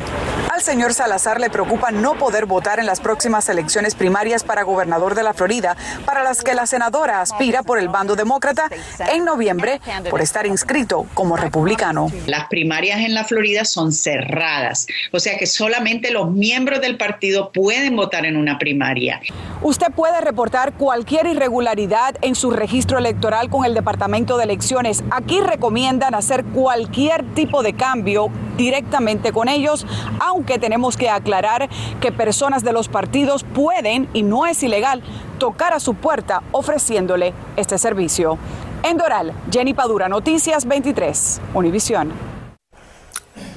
al 0.52 0.62
señor 0.62 0.94
Salazar 0.94 1.40
le 1.40 1.50
preocupa 1.50 1.92
no 1.92 2.16
poder 2.16 2.46
votar 2.46 2.80
en 2.80 2.86
las 2.86 3.00
próximas 3.00 3.48
elecciones 3.48 3.96
primarias 3.96 4.44
para 4.44 4.64
gobernador 4.64 5.16
de 5.16 5.24
la 5.24 5.34
Florida, 5.34 5.78
para 6.06 6.24
las 6.24 6.44
que 6.44 6.54
la 6.54 6.66
senadora 6.66 7.22
aspira 7.22 7.64
por 7.64 7.80
el 7.80 7.88
bando 7.88 8.16
demócrata 8.16 8.70
en 9.14 9.24
noviembre 9.24 9.80
por 10.10 10.20
estar 10.20 10.46
inscrito 10.48 11.06
como 11.14 11.38
republicano. 11.38 12.12
Las 12.26 12.48
primarias 12.48 13.00
en 13.00 13.14
la 13.14 13.24
Florida 13.24 13.64
son 13.64 13.94
cerradas, 13.94 14.88
o 15.14 15.20
sea 15.20 15.38
que 15.38 15.46
solamente 15.46 16.12
los 16.12 16.32
miembros 16.32 16.82
del 16.82 16.98
partido 16.98 17.52
pueden 17.54 17.96
votar 17.96 18.26
en 18.26 18.36
una 18.36 18.58
primaria. 18.58 19.22
Usted 19.62 19.92
puede 19.96 20.20
reportar 20.20 20.74
cualquier 20.74 21.28
irregularidad 21.28 22.16
en 22.22 22.36
su 22.36 22.52
registro 22.52 22.98
electoral 22.98 23.50
con 23.50 23.64
el 23.64 23.74
Departamento 23.74 24.38
de 24.38 24.46
Elecciones. 24.46 25.04
Aquí 25.12 25.40
recomiendan 25.40 26.16
hacer 26.16 26.44
cualquier 26.44 27.24
tipo 27.34 27.64
de 27.64 27.74
cambio 27.74 28.30
directamente 28.58 29.32
con 29.32 29.50
ellos, 29.50 29.86
aunque 30.20 30.60
tenemos 30.60 30.98
que 30.98 31.10
aclarar 31.10 31.70
que 32.02 32.12
personas 32.12 32.64
de 32.64 32.74
los 32.74 32.90
partidos 32.90 33.44
pueden, 33.44 34.10
y 34.14 34.24
no 34.24 34.46
es 34.46 34.62
ilegal, 34.64 35.02
tocar 35.38 35.74
a 35.74 35.80
su 35.80 35.96
puerta 35.96 36.44
ofreciéndole 36.52 37.34
este 37.56 37.78
servicio. 37.78 38.38
En 38.84 38.98
Doral, 38.98 39.34
Jenny 39.52 39.74
Padura, 39.74 40.08
Noticias 40.08 40.66
23, 40.66 41.42
Univisión. 41.54 42.12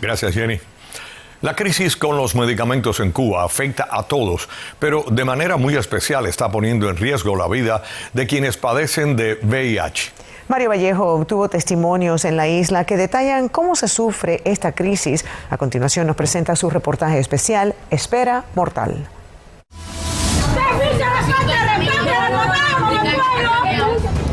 Gracias, 0.01 0.35
Jenny. 0.35 0.59
La 1.43 1.57
crisis 1.57 1.97
con 1.97 2.17
los 2.17 2.37
medicamentos 2.37 3.01
en 3.01 3.11
Cuba 3.11 3.43
afecta 3.43 3.89
a 3.91 4.05
todos, 4.05 4.49
pero 4.79 5.05
de 5.11 5.25
manera 5.25 5.57
muy 5.57 5.75
especial 5.75 6.27
está 6.27 6.49
poniendo 6.53 6.89
en 6.89 6.97
riesgo 6.97 7.35
la 7.35 7.49
vida 7.49 7.83
de 8.13 8.29
quienes 8.29 8.57
padecen 8.57 9.17
de 9.17 9.41
VIH. 9.43 10.13
Mario 10.53 10.69
Vallejo 10.69 11.15
obtuvo 11.15 11.49
testimonios 11.49 12.27
en 12.27 12.37
la 12.37 12.47
isla 12.47 12.85
que 12.85 12.99
detallan 12.99 13.49
cómo 13.49 13.75
se 13.75 13.89
sufre 13.89 14.43
esta 14.45 14.73
crisis. 14.73 15.25
A 15.49 15.57
continuación 15.57 16.07
nos 16.07 16.15
presenta 16.15 16.57
su 16.57 16.69
reportaje 16.69 17.19
especial, 17.19 17.75
Espera 17.89 18.45
Mortal. 18.55 19.09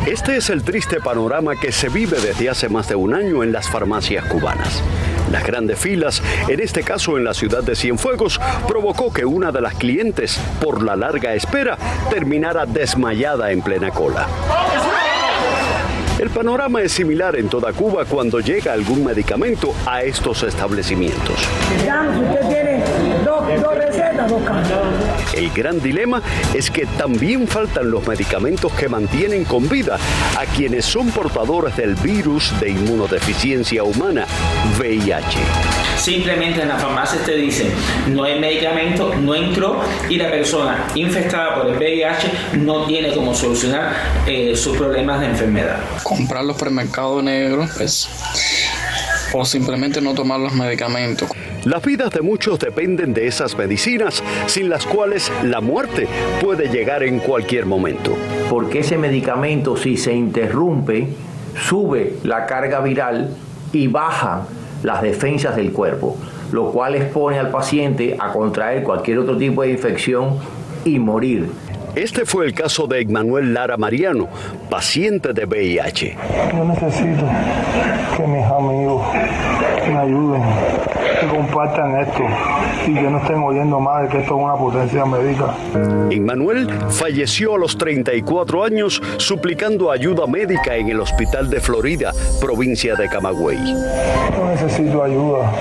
Este 0.05 0.35
es 0.35 0.49
el 0.49 0.61
triste 0.63 0.99
panorama 0.99 1.55
que 1.55 1.71
se 1.71 1.87
vive 1.87 2.19
desde 2.19 2.49
hace 2.49 2.67
más 2.67 2.89
de 2.89 2.95
un 2.95 3.13
año 3.13 3.41
en 3.41 3.53
las 3.53 3.69
farmacias 3.69 4.25
cubanas. 4.25 4.83
Las 5.31 5.45
grandes 5.45 5.79
filas, 5.79 6.21
en 6.49 6.59
este 6.59 6.83
caso 6.83 7.17
en 7.17 7.23
la 7.23 7.33
ciudad 7.33 7.63
de 7.63 7.77
Cienfuegos, 7.77 8.41
provocó 8.67 9.13
que 9.13 9.23
una 9.23 9.53
de 9.53 9.61
las 9.61 9.75
clientes, 9.75 10.37
por 10.61 10.83
la 10.83 10.97
larga 10.97 11.33
espera, 11.33 11.77
terminara 12.09 12.65
desmayada 12.65 13.51
en 13.51 13.61
plena 13.61 13.91
cola. 13.91 14.27
El 16.19 16.29
panorama 16.31 16.81
es 16.81 16.91
similar 16.91 17.37
en 17.37 17.47
toda 17.47 17.71
Cuba 17.71 18.03
cuando 18.03 18.41
llega 18.41 18.73
algún 18.73 19.05
medicamento 19.05 19.73
a 19.85 20.01
estos 20.03 20.43
establecimientos. 20.43 21.37
El 25.33 25.49
gran 25.51 25.79
dilema 25.81 26.21
es 26.53 26.69
que 26.69 26.85
también 26.85 27.47
faltan 27.47 27.89
los 27.89 28.05
medicamentos 28.05 28.73
que 28.73 28.89
mantienen 28.89 29.45
con 29.45 29.69
vida 29.69 29.97
a 30.37 30.45
quienes 30.45 30.83
son 30.83 31.09
portadores 31.11 31.77
del 31.77 31.95
virus 31.95 32.51
de 32.59 32.71
inmunodeficiencia 32.71 33.83
humana, 33.83 34.25
VIH. 34.77 35.39
Simplemente 35.97 36.61
en 36.61 36.67
la 36.67 36.77
farmacia 36.77 37.21
te 37.25 37.35
dicen, 37.35 37.71
no 38.07 38.25
hay 38.25 38.39
medicamento, 38.39 39.13
no 39.15 39.35
entró 39.35 39.81
y 40.09 40.17
la 40.17 40.29
persona 40.29 40.85
infectada 40.95 41.55
por 41.55 41.67
el 41.67 41.77
VIH 41.77 42.57
no 42.57 42.85
tiene 42.85 43.13
cómo 43.13 43.33
solucionar 43.33 43.93
eh, 44.27 44.53
sus 44.55 44.75
problemas 44.77 45.21
de 45.21 45.27
enfermedad 45.27 45.79
comprar 46.09 46.43
los 46.43 46.57
premercados 46.57 47.23
negros, 47.23 47.69
pues, 47.77 48.09
o 49.31 49.45
simplemente 49.45 50.01
no 50.01 50.15
tomar 50.15 50.39
los 50.39 50.53
medicamentos. 50.53 51.29
Las 51.65 51.83
vidas 51.83 52.09
de 52.09 52.21
muchos 52.21 52.57
dependen 52.57 53.13
de 53.13 53.27
esas 53.27 53.55
medicinas, 53.55 54.23
sin 54.47 54.69
las 54.69 54.87
cuales 54.87 55.31
la 55.43 55.61
muerte 55.61 56.07
puede 56.41 56.69
llegar 56.69 57.03
en 57.03 57.19
cualquier 57.19 57.67
momento. 57.67 58.17
Porque 58.49 58.79
ese 58.79 58.97
medicamento, 58.97 59.77
si 59.77 59.97
se 59.97 60.11
interrumpe, 60.13 61.09
sube 61.67 62.15
la 62.23 62.47
carga 62.47 62.79
viral 62.79 63.35
y 63.71 63.85
baja 63.85 64.47
las 64.81 65.03
defensas 65.03 65.55
del 65.55 65.71
cuerpo, 65.71 66.17
lo 66.51 66.71
cual 66.71 66.95
expone 66.95 67.37
al 67.37 67.51
paciente 67.51 68.17
a 68.19 68.33
contraer 68.33 68.81
cualquier 68.81 69.19
otro 69.19 69.37
tipo 69.37 69.61
de 69.61 69.69
infección 69.69 70.39
y 70.85 70.97
morir. 70.97 71.51
Este 71.99 72.25
fue 72.25 72.45
el 72.45 72.53
caso 72.53 72.87
de 72.87 73.01
Emmanuel 73.01 73.53
Lara 73.53 73.75
Mariano, 73.75 74.29
paciente 74.69 75.33
de 75.33 75.43
VIH. 75.43 76.15
Yo 76.55 76.63
necesito 76.63 77.25
que 78.15 78.25
mis 78.25 78.45
amigos 78.45 79.05
me 79.85 79.97
ayuden, 79.97 80.41
que 81.19 81.27
compartan 81.27 81.99
esto 81.99 82.23
y 82.87 82.93
que 82.93 83.01
no 83.01 83.17
estén 83.17 83.43
oyendo 83.43 83.81
más 83.81 84.03
de 84.03 84.07
que 84.07 84.19
esto 84.19 84.37
es 84.37 84.43
una 84.45 84.55
potencia 84.55 85.03
médica. 85.03 85.53
Emmanuel 86.09 86.69
falleció 86.89 87.55
a 87.55 87.57
los 87.57 87.77
34 87.77 88.63
años 88.63 89.01
suplicando 89.17 89.91
ayuda 89.91 90.25
médica 90.25 90.77
en 90.77 90.87
el 90.87 91.01
hospital 91.01 91.49
de 91.49 91.59
Florida, 91.59 92.13
provincia 92.39 92.95
de 92.95 93.09
Camagüey. 93.09 93.57
Yo 93.57 94.45
necesito 94.49 95.03
ayuda 95.03 95.51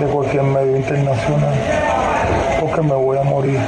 de 0.00 0.06
cualquier 0.06 0.42
medio 0.42 0.78
internacional 0.78 1.93
porque 2.64 2.82
me 2.82 2.94
voy 2.94 3.18
a 3.18 3.22
morir. 3.22 3.58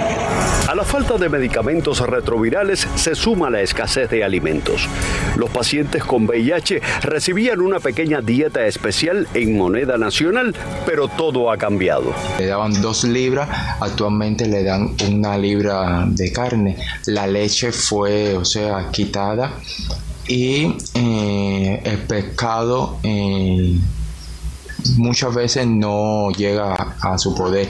A 0.69 0.75
la 0.75 0.85
falta 0.85 1.17
de 1.17 1.29
medicamentos 1.29 2.01
retrovirales 2.01 2.89
se 2.95 3.15
suma 3.15 3.51
la 3.51 3.61
escasez 3.61 4.11
de 4.11 4.25
alimentos. 4.25 4.89
Los 5.37 5.51
pacientes 5.51 6.03
con 6.03 6.27
VIH 6.27 6.81
recibían 7.03 7.61
una 7.61 7.79
pequeña 7.79 8.21
dieta 8.21 8.67
especial 8.67 9.29
en 9.35 9.57
moneda 9.57 9.99
nacional, 9.99 10.55
pero 10.85 11.09
todo 11.09 11.51
ha 11.51 11.57
cambiado. 11.57 12.13
Le 12.39 12.47
daban 12.47 12.81
dos 12.81 13.05
libras, 13.05 13.49
actualmente 13.81 14.47
le 14.47 14.65
dan 14.65 14.95
una 15.09 15.37
libra 15.39 16.05
de 16.07 16.33
carne. 16.33 16.77
La 17.07 17.27
leche 17.27 17.73
fue, 17.73 18.37
o 18.37 18.45
sea, 18.45 18.91
quitada 18.91 19.53
y 20.27 20.75
eh, 20.95 21.83
el 21.85 21.99
pescado... 21.99 22.99
Eh, 23.03 23.79
muchas 24.97 25.35
veces 25.35 25.67
no 25.67 26.31
llega 26.31 26.75
a 27.01 27.19
su 27.19 27.35
poder. 27.35 27.69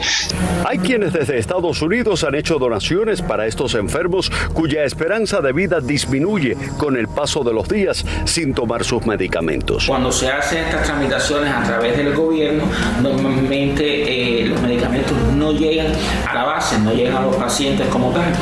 Hay 0.64 0.78
quienes 0.78 1.12
desde 1.12 1.38
Estados 1.38 1.82
Unidos 1.82 2.24
han 2.24 2.34
hecho 2.34 2.58
donaciones 2.58 3.22
para 3.22 3.46
estos 3.46 3.74
enfermos 3.74 4.30
cuya 4.52 4.84
esperanza 4.84 5.40
de 5.40 5.52
vida 5.52 5.80
disminuye 5.80 6.56
con 6.76 6.96
el 6.96 7.08
paso 7.08 7.44
de 7.44 7.52
los 7.52 7.68
días 7.68 8.04
sin 8.24 8.54
tomar 8.54 8.84
sus 8.84 9.06
medicamentos. 9.06 9.86
Cuando 9.86 10.12
se 10.12 10.30
hacen 10.30 10.64
estas 10.64 10.84
tramitaciones 10.84 11.52
a 11.52 11.62
través 11.62 11.96
del 11.96 12.14
gobierno, 12.14 12.64
normalmente 13.02 14.42
eh, 14.42 14.46
los 14.46 14.60
medicamentos 14.60 15.16
no 15.34 15.52
llegan 15.52 15.92
a 16.28 16.34
la 16.34 16.44
base, 16.44 16.78
no 16.78 16.92
llegan 16.92 17.16
a 17.16 17.22
los 17.22 17.36
pacientes 17.36 17.86
como 17.88 18.10
tal. 18.10 18.32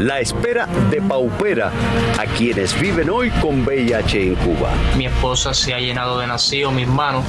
La 0.00 0.18
espera 0.18 0.66
de 0.90 1.02
paupera 1.02 1.70
a 2.18 2.24
quienes 2.24 2.80
viven 2.80 3.10
hoy 3.10 3.28
con 3.32 3.66
VIH 3.66 4.28
en 4.28 4.34
Cuba. 4.36 4.70
Mi 4.96 5.04
esposa 5.04 5.52
se 5.52 5.74
ha 5.74 5.78
llenado 5.78 6.20
de 6.20 6.26
nacido, 6.26 6.70
mis 6.70 6.88
manos 6.88 7.22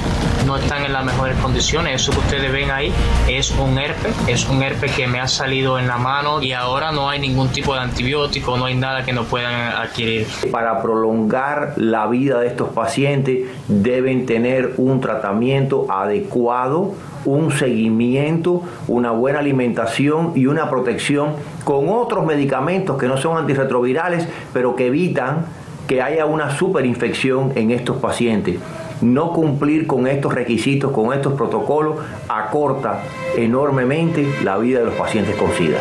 no 0.46 0.56
están 0.56 0.86
en 0.86 0.94
las 0.94 1.04
mejores 1.04 1.36
condiciones. 1.36 2.00
Eso 2.00 2.12
que 2.12 2.20
ustedes 2.20 2.50
ven 2.50 2.70
ahí 2.70 2.90
es 3.28 3.50
un 3.50 3.76
herpes, 3.76 4.14
es 4.26 4.48
un 4.48 4.62
herpes 4.62 4.90
que 4.92 5.06
me 5.06 5.20
ha 5.20 5.28
salido 5.28 5.78
en 5.78 5.86
la 5.86 5.98
mano 5.98 6.42
y 6.42 6.54
ahora 6.54 6.92
no 6.92 7.10
hay 7.10 7.20
ningún 7.20 7.50
tipo 7.50 7.74
de 7.74 7.80
antibiótico, 7.80 8.56
no 8.56 8.64
hay 8.64 8.74
nada 8.74 9.04
que 9.04 9.12
no 9.12 9.24
puedan 9.24 9.54
adquirir. 9.76 10.26
Para 10.50 10.80
prolongar 10.80 11.74
la 11.76 12.06
vida 12.06 12.40
de 12.40 12.46
estos 12.46 12.70
pacientes 12.70 13.50
deben 13.68 14.24
tener 14.24 14.76
un 14.78 15.02
tratamiento 15.02 15.92
adecuado 15.92 16.94
un 17.24 17.50
seguimiento, 17.52 18.62
una 18.88 19.10
buena 19.10 19.38
alimentación 19.38 20.32
y 20.34 20.46
una 20.46 20.68
protección 20.70 21.34
con 21.64 21.88
otros 21.88 22.24
medicamentos 22.26 22.98
que 22.98 23.06
no 23.06 23.16
son 23.16 23.38
antirretrovirales, 23.38 24.28
pero 24.52 24.74
que 24.76 24.86
evitan 24.86 25.46
que 25.86 26.02
haya 26.02 26.26
una 26.26 26.56
superinfección 26.56 27.52
en 27.54 27.70
estos 27.70 27.96
pacientes. 27.98 28.58
No 29.00 29.32
cumplir 29.32 29.86
con 29.86 30.06
estos 30.06 30.32
requisitos, 30.32 30.92
con 30.92 31.12
estos 31.12 31.34
protocolos, 31.34 31.96
acorta 32.28 33.02
enormemente 33.36 34.26
la 34.44 34.58
vida 34.58 34.78
de 34.78 34.86
los 34.86 34.94
pacientes 34.94 35.34
con 35.34 35.50
SIDA. 35.52 35.78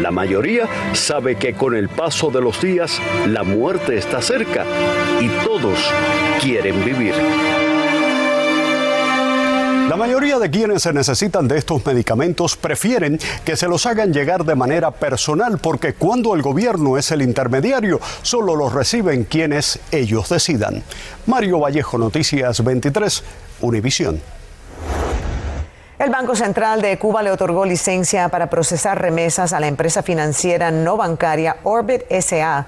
La 0.00 0.10
mayoría 0.10 0.68
sabe 0.92 1.36
que 1.36 1.54
con 1.54 1.74
el 1.74 1.88
paso 1.88 2.30
de 2.30 2.40
los 2.40 2.60
días 2.60 3.00
la 3.26 3.42
muerte 3.42 3.96
está 3.96 4.20
cerca 4.20 4.64
y 5.20 5.28
todos 5.44 5.90
quieren 6.40 6.84
vivir. 6.84 7.14
La 9.96 10.04
mayoría 10.04 10.38
de 10.38 10.50
quienes 10.50 10.82
se 10.82 10.92
necesitan 10.92 11.48
de 11.48 11.56
estos 11.56 11.86
medicamentos 11.86 12.54
prefieren 12.54 13.18
que 13.46 13.56
se 13.56 13.66
los 13.66 13.86
hagan 13.86 14.12
llegar 14.12 14.44
de 14.44 14.54
manera 14.54 14.90
personal 14.90 15.56
porque 15.56 15.94
cuando 15.94 16.34
el 16.34 16.42
gobierno 16.42 16.98
es 16.98 17.12
el 17.12 17.22
intermediario, 17.22 17.98
solo 18.20 18.56
los 18.56 18.74
reciben 18.74 19.24
quienes 19.24 19.80
ellos 19.90 20.28
decidan. 20.28 20.82
Mario 21.24 21.60
Vallejo, 21.60 21.96
Noticias 21.96 22.62
23, 22.62 23.24
Univisión. 23.62 24.20
El 25.98 26.10
Banco 26.10 26.36
Central 26.36 26.82
de 26.82 26.98
Cuba 26.98 27.22
le 27.22 27.30
otorgó 27.30 27.64
licencia 27.64 28.28
para 28.28 28.50
procesar 28.50 29.00
remesas 29.00 29.54
a 29.54 29.60
la 29.60 29.66
empresa 29.66 30.02
financiera 30.02 30.70
no 30.70 30.98
bancaria 30.98 31.56
Orbit 31.62 32.02
SA 32.20 32.66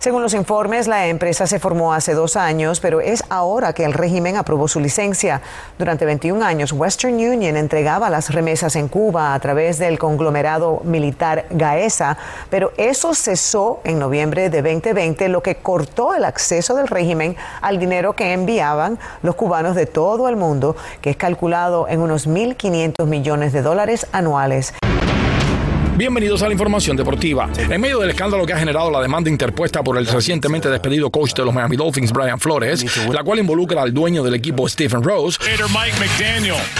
Según 0.00 0.22
los 0.22 0.32
informes, 0.34 0.86
la 0.86 1.08
empresa 1.08 1.48
se 1.48 1.58
formó 1.58 1.92
hace 1.92 2.14
dos 2.14 2.36
años, 2.36 2.78
pero 2.78 3.00
es 3.00 3.24
ahora 3.30 3.72
que 3.72 3.84
el 3.84 3.92
régimen 3.92 4.36
aprobó 4.36 4.68
su 4.68 4.78
licencia. 4.78 5.42
Durante 5.76 6.04
21 6.04 6.44
años, 6.44 6.72
Western 6.72 7.14
Union 7.14 7.56
entregaba 7.56 8.08
las 8.08 8.32
remesas 8.32 8.76
en 8.76 8.86
Cuba 8.86 9.34
a 9.34 9.40
través 9.40 9.76
del 9.78 9.98
conglomerado 9.98 10.82
militar 10.84 11.46
Gaesa, 11.50 12.16
pero 12.48 12.70
eso 12.76 13.12
cesó 13.12 13.80
en 13.82 13.98
noviembre 13.98 14.50
de 14.50 14.62
2020, 14.62 15.28
lo 15.30 15.42
que 15.42 15.56
cortó 15.56 16.14
el 16.14 16.24
acceso 16.24 16.76
del 16.76 16.86
régimen 16.86 17.36
al 17.60 17.80
dinero 17.80 18.12
que 18.12 18.32
enviaban 18.32 19.00
los 19.22 19.34
cubanos 19.34 19.74
de 19.74 19.86
todo 19.86 20.28
el 20.28 20.36
mundo, 20.36 20.76
que 21.00 21.10
es 21.10 21.16
calculado 21.16 21.88
en 21.88 22.02
unos 22.02 22.28
1.500 22.28 23.04
millones 23.04 23.52
de 23.52 23.62
dólares 23.62 24.06
anuales. 24.12 24.74
Bienvenidos 25.98 26.42
a 26.42 26.46
la 26.46 26.52
información 26.52 26.96
deportiva. 26.96 27.50
En 27.58 27.80
medio 27.80 27.98
del 27.98 28.10
escándalo 28.10 28.46
que 28.46 28.52
ha 28.52 28.58
generado 28.58 28.88
la 28.88 29.00
demanda 29.00 29.28
interpuesta 29.28 29.82
por 29.82 29.98
el 29.98 30.06
recientemente 30.06 30.70
despedido 30.70 31.10
coach 31.10 31.34
de 31.34 31.44
los 31.44 31.52
Miami 31.52 31.74
Dolphins, 31.74 32.12
Brian 32.12 32.38
Flores, 32.38 32.84
la 33.12 33.24
cual 33.24 33.40
involucra 33.40 33.82
al 33.82 33.92
dueño 33.92 34.22
del 34.22 34.34
equipo, 34.34 34.68
Stephen 34.68 35.02
Rose, 35.02 35.40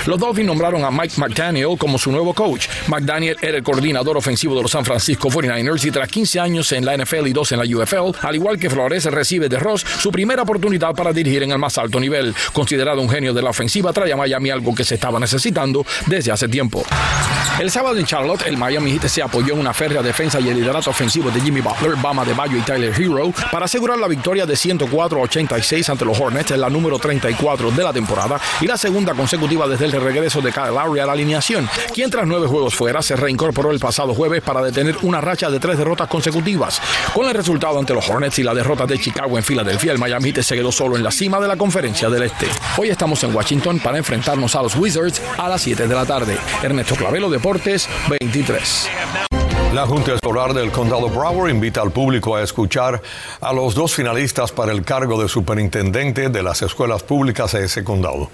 los 0.06 0.20
Dolphins 0.20 0.46
nombraron 0.46 0.84
a 0.84 0.92
Mike 0.92 1.14
McDaniel 1.16 1.76
como 1.76 1.98
su 1.98 2.12
nuevo 2.12 2.32
coach. 2.32 2.68
McDaniel 2.86 3.36
era 3.42 3.56
el 3.56 3.64
coordinador 3.64 4.16
ofensivo 4.16 4.54
de 4.54 4.62
los 4.62 4.70
San 4.70 4.84
Francisco 4.84 5.28
49ers 5.30 5.84
y 5.84 5.90
tras 5.90 6.08
15 6.08 6.38
años 6.38 6.70
en 6.70 6.84
la 6.84 6.96
NFL 6.96 7.26
y 7.26 7.32
2 7.32 7.52
en 7.52 7.58
la 7.58 7.76
UFL, 7.76 8.24
al 8.24 8.36
igual 8.36 8.56
que 8.56 8.70
Flores, 8.70 9.04
recibe 9.06 9.48
de 9.48 9.58
Ross 9.58 9.84
su 9.98 10.12
primera 10.12 10.42
oportunidad 10.42 10.94
para 10.94 11.12
dirigir 11.12 11.42
en 11.42 11.50
el 11.50 11.58
más 11.58 11.76
alto 11.76 11.98
nivel. 11.98 12.32
Considerado 12.52 13.00
un 13.00 13.10
genio 13.10 13.34
de 13.34 13.42
la 13.42 13.50
ofensiva, 13.50 13.92
trae 13.92 14.12
a 14.12 14.16
Miami 14.16 14.50
algo 14.50 14.72
que 14.76 14.84
se 14.84 14.94
estaba 14.94 15.18
necesitando 15.18 15.84
desde 16.06 16.30
hace 16.30 16.46
tiempo. 16.46 16.84
El 17.58 17.72
sábado 17.72 17.96
en 17.98 18.06
Charlotte, 18.06 18.46
el 18.46 18.56
Miami 18.56 18.92
Heat 18.92 19.07
se 19.08 19.22
apoyó 19.22 19.54
en 19.54 19.60
una 19.60 19.74
férrea 19.74 20.02
defensa 20.02 20.40
y 20.40 20.48
el 20.48 20.56
liderato 20.56 20.90
ofensivo 20.90 21.30
de 21.30 21.40
Jimmy 21.40 21.60
Butler, 21.60 21.96
Bama 21.96 22.24
de 22.24 22.34
Bayo 22.34 22.56
y 22.56 22.60
Tyler 22.60 22.92
Hero 22.98 23.32
para 23.50 23.64
asegurar 23.64 23.98
la 23.98 24.08
victoria 24.08 24.46
de 24.46 24.56
104 24.56 25.20
86 25.20 25.88
ante 25.88 26.04
los 26.04 26.20
Hornets 26.20 26.50
en 26.50 26.60
la 26.60 26.70
número 26.70 26.98
34 26.98 27.70
de 27.70 27.82
la 27.82 27.92
temporada 27.92 28.40
y 28.60 28.66
la 28.66 28.76
segunda 28.76 29.14
consecutiva 29.14 29.66
desde 29.66 29.86
el 29.86 29.92
regreso 29.92 30.40
de 30.40 30.52
Kyle 30.52 30.74
Lowry 30.74 31.00
a 31.00 31.06
la 31.06 31.12
alineación, 31.12 31.68
quien 31.94 32.10
tras 32.10 32.26
nueve 32.26 32.46
juegos 32.46 32.74
fuera 32.74 33.02
se 33.02 33.16
reincorporó 33.16 33.70
el 33.70 33.78
pasado 33.78 34.14
jueves 34.14 34.42
para 34.42 34.62
detener 34.62 34.96
una 35.02 35.20
racha 35.20 35.50
de 35.50 35.60
tres 35.60 35.78
derrotas 35.78 36.08
consecutivas. 36.08 36.80
Con 37.14 37.26
el 37.28 37.34
resultado 37.34 37.78
ante 37.78 37.94
los 37.94 38.08
Hornets 38.08 38.38
y 38.38 38.42
la 38.42 38.54
derrota 38.54 38.86
de 38.86 38.98
Chicago 38.98 39.36
en 39.36 39.44
Filadelfia, 39.44 39.92
el 39.92 39.98
Miami 39.98 40.32
Heat 40.32 40.42
se 40.42 40.56
quedó 40.56 40.72
solo 40.72 40.96
en 40.96 41.02
la 41.02 41.10
cima 41.10 41.40
de 41.40 41.48
la 41.48 41.56
conferencia 41.56 42.08
del 42.08 42.24
Este. 42.24 42.46
Hoy 42.76 42.88
estamos 42.88 43.22
en 43.24 43.34
Washington 43.34 43.80
para 43.80 43.98
enfrentarnos 43.98 44.54
a 44.54 44.62
los 44.62 44.76
Wizards 44.76 45.20
a 45.36 45.48
las 45.48 45.62
7 45.62 45.86
de 45.86 45.94
la 45.94 46.04
tarde. 46.04 46.38
Ernesto 46.62 46.94
Clavelo, 46.94 47.30
Deportes 47.30 47.88
23. 48.08 48.88
La 49.74 49.86
Junta 49.86 50.14
Escolar 50.14 50.54
del 50.54 50.72
Condado 50.72 51.08
Broward 51.08 51.50
invita 51.50 51.82
al 51.82 51.92
público 51.92 52.34
a 52.34 52.42
escuchar 52.42 53.00
a 53.40 53.52
los 53.52 53.74
dos 53.74 53.94
finalistas 53.94 54.50
para 54.50 54.72
el 54.72 54.82
cargo 54.82 55.22
de 55.22 55.28
superintendente 55.28 56.30
de 56.30 56.42
las 56.42 56.62
escuelas 56.62 57.02
públicas 57.02 57.52
de 57.52 57.64
ese 57.64 57.84
condado. 57.84 58.30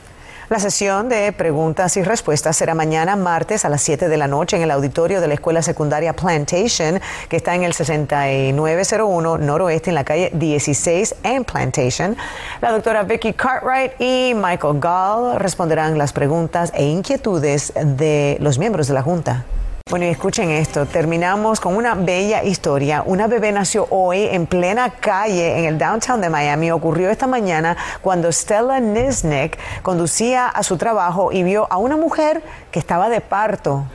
La 0.48 0.58
sesión 0.58 1.08
de 1.08 1.32
preguntas 1.32 1.96
y 1.96 2.02
respuestas 2.02 2.56
será 2.56 2.74
mañana 2.74 3.16
martes 3.16 3.64
a 3.64 3.68
las 3.68 3.82
7 3.82 4.08
de 4.08 4.16
la 4.16 4.28
noche 4.28 4.56
en 4.56 4.62
el 4.62 4.70
auditorio 4.70 5.20
de 5.20 5.26
la 5.26 5.34
Escuela 5.34 5.60
Secundaria 5.60 6.12
Plantation, 6.12 7.00
que 7.28 7.36
está 7.36 7.54
en 7.54 7.64
el 7.64 7.72
6901 7.72 9.38
noroeste 9.38 9.90
en 9.90 9.94
la 9.94 10.04
calle 10.04 10.30
16 10.34 11.16
en 11.24 11.44
Plantation. 11.44 12.16
La 12.60 12.72
doctora 12.72 13.02
Vicky 13.02 13.32
Cartwright 13.32 14.00
y 14.00 14.34
Michael 14.34 14.78
Gall 14.80 15.40
responderán 15.40 15.98
las 15.98 16.12
preguntas 16.12 16.72
e 16.74 16.84
inquietudes 16.84 17.72
de 17.74 18.36
los 18.40 18.58
miembros 18.58 18.86
de 18.86 18.94
la 18.94 19.02
Junta. 19.02 19.44
Bueno, 19.90 20.06
y 20.06 20.08
escuchen 20.08 20.50
esto, 20.50 20.86
terminamos 20.86 21.60
con 21.60 21.76
una 21.76 21.94
bella 21.94 22.42
historia. 22.42 23.02
Una 23.04 23.26
bebé 23.26 23.52
nació 23.52 23.86
hoy 23.90 24.22
en 24.22 24.46
plena 24.46 24.88
calle 24.88 25.58
en 25.58 25.66
el 25.66 25.76
downtown 25.76 26.22
de 26.22 26.30
Miami. 26.30 26.70
Ocurrió 26.70 27.10
esta 27.10 27.26
mañana 27.26 27.76
cuando 28.00 28.32
Stella 28.32 28.80
Nisnik 28.80 29.58
conducía 29.82 30.48
a 30.48 30.62
su 30.62 30.78
trabajo 30.78 31.32
y 31.32 31.42
vio 31.42 31.70
a 31.70 31.76
una 31.76 31.98
mujer 31.98 32.42
que 32.72 32.78
estaba 32.78 33.10
de 33.10 33.20
parto. 33.20 33.86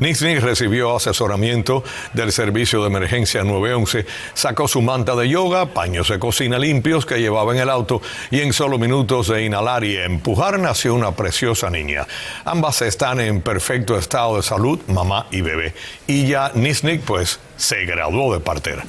Nisnik 0.00 0.40
recibió 0.42 0.94
asesoramiento 0.94 1.82
del 2.12 2.30
servicio 2.30 2.82
de 2.82 2.88
emergencia 2.88 3.42
911, 3.42 4.04
sacó 4.34 4.68
su 4.68 4.82
manta 4.82 5.16
de 5.16 5.30
yoga, 5.30 5.72
paños 5.72 6.08
de 6.08 6.18
cocina 6.18 6.58
limpios 6.58 7.06
que 7.06 7.20
llevaba 7.20 7.54
en 7.54 7.60
el 7.60 7.70
auto 7.70 8.02
y 8.30 8.42
en 8.42 8.52
solo 8.52 8.78
minutos 8.78 9.28
de 9.28 9.44
inhalar 9.44 9.82
y 9.82 9.96
empujar 9.96 10.58
nació 10.60 10.94
una 10.94 11.12
preciosa 11.12 11.70
niña. 11.70 12.06
Ambas 12.44 12.82
están 12.82 13.18
en 13.18 13.40
perfecto 13.40 13.96
estado 13.96 14.36
de 14.36 14.42
salud, 14.42 14.78
mamá 14.86 15.26
y 15.30 15.37
bebé. 15.42 15.74
Y 16.06 16.26
ya 16.26 16.52
Nisnik 16.54 17.02
pues 17.02 17.40
se 17.56 17.84
graduó 17.84 18.32
de 18.32 18.40
partera. 18.40 18.84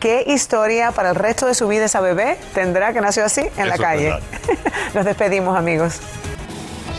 ¿Qué 0.00 0.24
historia 0.26 0.92
para 0.92 1.10
el 1.10 1.14
resto 1.14 1.46
de 1.46 1.54
su 1.54 1.66
vida 1.68 1.86
esa 1.86 2.00
bebé 2.00 2.38
tendrá 2.54 2.92
que 2.92 3.00
nació 3.00 3.24
así 3.24 3.42
en 3.56 3.68
la 3.68 3.78
calle? 3.78 4.14
Nos 4.94 5.04
despedimos 5.04 5.56
amigos. 5.56 6.00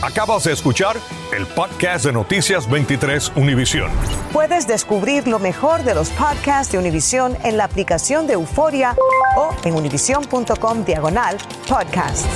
Acabas 0.02 0.44
de 0.44 0.52
escuchar 0.52 0.96
el 1.36 1.46
podcast 1.46 2.04
de 2.04 2.12
Noticias 2.12 2.70
23 2.70 3.32
Univisión. 3.34 3.90
Puedes 4.32 4.68
descubrir 4.68 5.26
lo 5.26 5.40
mejor 5.40 5.82
de 5.82 5.94
los 5.94 6.10
podcasts 6.10 6.72
de 6.72 6.78
Univisión 6.78 7.36
en 7.42 7.56
la 7.56 7.64
aplicación 7.64 8.26
de 8.28 8.34
Euforia 8.34 8.94
o 9.36 9.54
en 9.64 9.74
univision.com 9.74 10.84
diagonal 10.84 11.38
podcasts. 11.68 12.28